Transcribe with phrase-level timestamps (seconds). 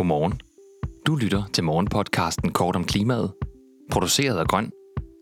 [0.00, 0.40] Godmorgen.
[1.06, 3.32] Du lytter til morgenpodcasten Kort om klimaet,
[3.90, 4.70] produceret af Grøn,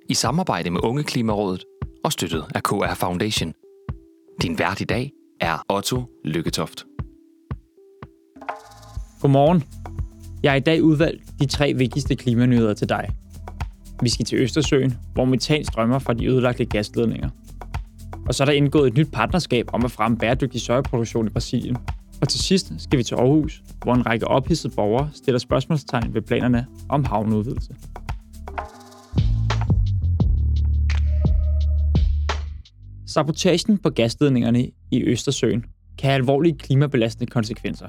[0.09, 1.65] i samarbejde med Unge Klimarådet
[2.05, 3.53] og støttet af KR Foundation.
[4.43, 6.85] Din vært i dag er Otto Lykketoft.
[9.21, 9.65] Godmorgen.
[10.43, 13.09] Jeg har i dag udvalgt de tre vigtigste klimanyheder til dig.
[14.03, 17.31] Vi skal til Østersøen, hvor metan strømmer fra de ødelagte gasledninger.
[18.27, 21.77] Og så er der indgået et nyt partnerskab om at fremme bæredygtig søjeproduktion i Brasilien.
[22.21, 26.23] Og til sidst skal vi til Aarhus, hvor en række ophidsede borgere stiller spørgsmålstegn ved
[26.23, 27.75] planerne om havneudvidelse.
[33.07, 35.65] Sabotagen på gasledningerne i Østersøen
[35.99, 37.89] kan have alvorlige klimabelastende konsekvenser.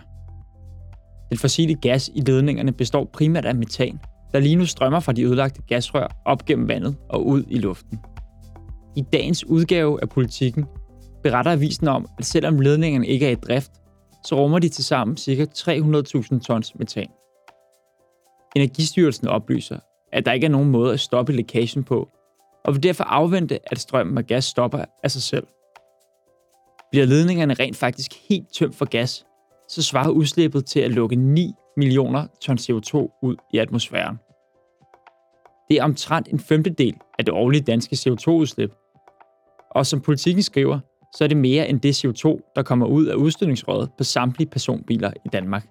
[1.30, 4.00] Den fossile gas i ledningerne består primært af metan,
[4.32, 8.00] der lige nu strømmer fra de ødelagte gasrør op gennem vandet og ud i luften.
[8.96, 10.66] I dagens udgave af politikken
[11.24, 13.72] beretter avisen om, at selvom ledningerne ikke er i drift,
[14.24, 15.46] så rummer de til sammen ca.
[15.58, 17.08] 300.000 tons metan.
[18.56, 19.80] Energistyrelsen oplyser,
[20.12, 22.10] at der ikke er nogen måde at stoppe lækagen på,
[22.66, 25.48] og vil derfor afvente, at strømmen af gas stopper af sig selv.
[26.92, 29.26] Bliver ledningerne rent faktisk helt tømt for gas,
[29.68, 34.20] så svarer udslippet til at lukke 9 millioner ton CO2 ud i atmosfæren.
[35.70, 38.72] Det er omtrent en femtedel af det årlige danske CO2-udslip.
[39.72, 40.80] Og som politikken skriver,
[41.16, 45.12] så er det mere end det CO2, der kommer ud af udstødningsrøret på samtlige personbiler
[45.26, 45.68] i Danmark.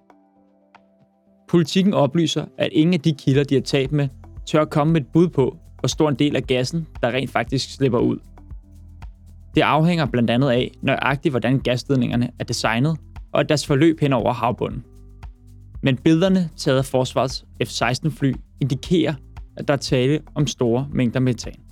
[1.49, 4.07] Politikken oplyser, at ingen af de kilder, de har talt med,
[4.45, 7.75] tør komme med et bud på, hvor stor en del af gassen, der rent faktisk
[7.75, 8.17] slipper ud.
[9.55, 12.97] Det afhænger blandt andet af nøjagtigt, hvordan gasledningerne er designet,
[13.33, 14.83] og deres forløb hen over havbunden.
[15.83, 19.13] Men billederne taget af forsvarets F-16-fly indikerer,
[19.57, 21.68] at der er tale om store mængder metan.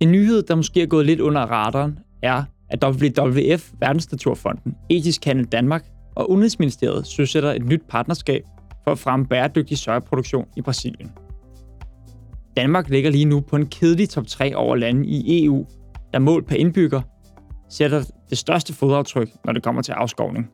[0.00, 5.46] En nyhed, der måske er gået lidt under radaren, er, at WWF, Verdensnaturfonden, Etisk Handel
[5.46, 5.84] Danmark
[6.16, 8.42] og Udenrigsministeriet søsætter et nyt partnerskab
[8.84, 11.12] for at fremme bæredygtig sojaproduktion i Brasilien.
[12.56, 15.66] Danmark ligger lige nu på en kedelig top 3 over lande i EU,
[16.12, 17.00] der målt per indbygger
[17.68, 20.50] sætter det største fodaftryk, når det kommer til afskovning.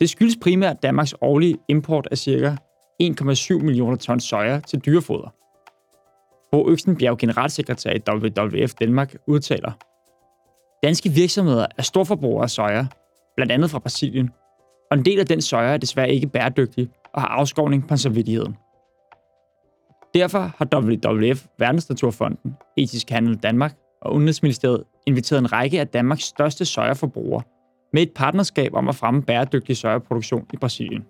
[0.00, 2.56] Det skyldes primært Danmarks årlige import af ca.
[3.02, 5.43] 1,7 millioner tons soja til dyrefoder.
[6.54, 9.72] Bo Øksenbjerg, generalsekretær i WWF Danmark, udtaler,
[10.82, 12.86] Danske virksomheder er storforbrugere af soja,
[13.36, 14.30] blandt andet fra Brasilien,
[14.90, 18.56] og en del af den soja er desværre ikke bæredygtig og har afskovning på samvittigheden.
[20.14, 26.64] Derfor har WWF, Verdensnaturfonden, Etisk Handel Danmark og Udenrigsministeriet inviteret en række af Danmarks største
[26.64, 27.42] sojaforbrugere
[27.92, 31.04] med et partnerskab om at fremme bæredygtig sojaproduktion i Brasilien.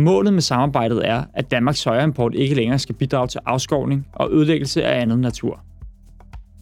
[0.00, 4.84] Målet med samarbejdet er, at Danmarks sojaimport ikke længere skal bidrage til afskovning og ødelæggelse
[4.84, 5.60] af andet natur.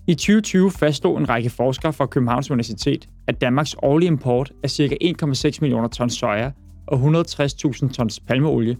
[0.06, 4.96] I 2020 fastslog en række forskere fra Københavns Universitet, at Danmarks årlige import af ca.
[5.04, 6.50] 1,6 millioner tons soja
[6.86, 8.76] og 160.000 tons palmeolie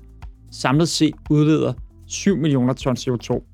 [0.50, 1.72] samlet set udleder
[2.06, 3.44] 7 millioner tons CO2.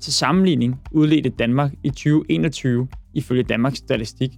[0.00, 4.30] Til sammenligning udledte Danmark i 2021 ifølge Danmarks Statistik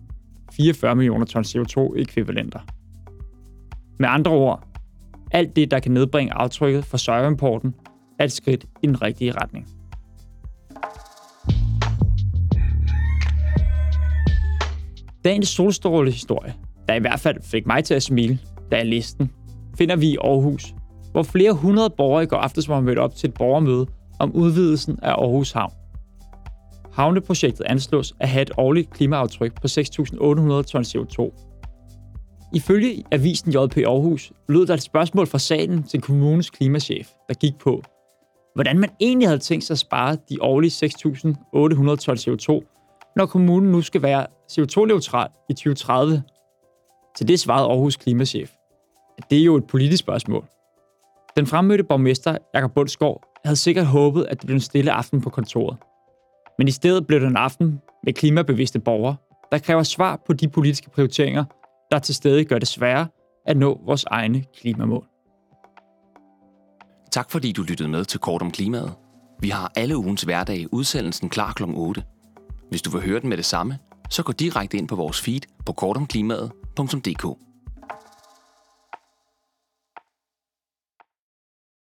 [0.53, 2.61] 44 millioner tons CO2-ekvivalenter.
[3.99, 4.76] Med andre ord,
[5.31, 7.75] alt det, der kan nedbringe aftrykket for sojaimporten,
[8.19, 9.67] er et skridt i den rigtige retning.
[15.25, 16.55] Dagens solstrålehistorie,
[16.89, 18.39] der i hvert fald fik mig til at smile,
[18.71, 19.31] da jeg læste den,
[19.79, 20.75] finder vi i Aarhus,
[21.13, 23.87] hvor flere hundrede borgere i går aftes var mødt op til et borgermøde
[24.19, 25.73] om udvidelsen af Aarhus Havn.
[26.93, 31.33] Havneprojektet anslås at have et årligt klimaaftryk på 6.800 ton CO2.
[32.53, 37.59] Ifølge avisen JP Aarhus lød der et spørgsmål fra salen til kommunens klimachef, der gik
[37.59, 37.83] på,
[38.55, 42.73] hvordan man egentlig havde tænkt sig at spare de årlige 6.800 CO2,
[43.17, 46.23] når kommunen nu skal være CO2-neutral i 2030.
[47.17, 48.51] Til det svarede Aarhus klimachef,
[49.19, 50.45] at det er jo et politisk spørgsmål.
[51.37, 55.31] Den fremmødte borgmester, Jakob Bundsgaard, havde sikkert håbet, at det blev en stille aften på
[55.31, 55.77] kontoret.
[56.59, 59.17] Men i stedet blev det en aften med klimabevidste borgere,
[59.53, 61.45] der kræver svar på de politiske prioriteringer,
[61.91, 63.09] der til stede gør det sværere
[63.47, 65.07] at nå vores egne klimamål.
[67.13, 68.95] Tak fordi du lyttede med til Kort om klimaet.
[69.41, 71.63] Vi har alle ugens hverdag udsendelsen klar kl.
[71.67, 72.03] 8.
[72.71, 73.79] Hvis du vil høre den med det samme,
[74.11, 77.39] så gå direkte ind på vores feed på kortomklimaet.dk.